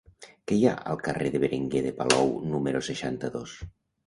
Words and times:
Què 0.51 0.55
hi 0.59 0.63
ha 0.69 0.71
al 0.93 0.97
carrer 1.07 1.31
de 1.35 1.41
Berenguer 1.43 1.83
de 1.89 1.93
Palou 2.01 2.33
número 2.55 2.83
seixanta-dos? 2.89 3.55